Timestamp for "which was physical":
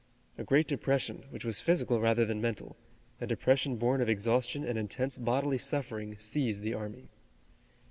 1.29-2.01